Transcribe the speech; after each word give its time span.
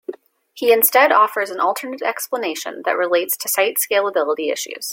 He 0.55 0.73
instead 0.73 1.11
offers 1.11 1.51
an 1.51 1.59
alternate 1.59 2.01
explanation 2.01 2.81
that 2.85 2.97
relates 2.97 3.37
to 3.37 3.47
site 3.47 3.75
scalability 3.77 4.51
issues. 4.51 4.89